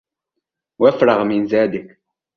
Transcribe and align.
وَافْرَغْ 0.79 1.23
مِنْ 1.27 1.47
زَادِك 1.47 1.97